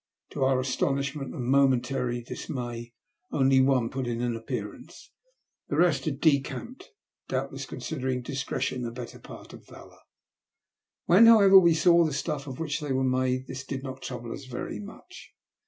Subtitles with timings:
[0.31, 2.91] To our astonishment and momentary dismay
[3.31, 5.11] only one put in an appearance.
[5.69, 6.89] The rest bad decamped,
[7.27, 9.99] doubtless considering discretion the better part of valour.
[11.05, 14.33] When, however, we saw the stuff of which they were made this did not trouble
[14.33, 15.33] as very much.